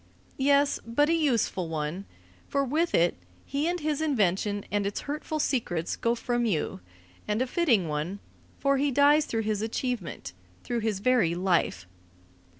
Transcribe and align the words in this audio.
Yes, 0.39 0.79
but 0.83 1.09
a 1.11 1.13
useful 1.13 1.69
one, 1.69 2.05
for 2.49 2.65
with 2.65 2.95
it 2.95 3.15
he 3.45 3.67
and 3.67 3.79
his 3.79 4.01
invention 4.01 4.65
and 4.71 4.87
its 4.87 5.01
hurtful 5.01 5.37
secrets 5.37 5.95
go 5.95 6.15
from 6.15 6.43
you; 6.43 6.79
and 7.27 7.39
a 7.39 7.45
fitting 7.45 7.87
one, 7.87 8.17
for 8.57 8.77
he 8.77 8.89
dies 8.89 9.25
through 9.27 9.43
his 9.43 9.61
achievement, 9.61 10.33
through 10.63 10.79
his 10.79 11.01
very 11.01 11.35
life. 11.35 11.85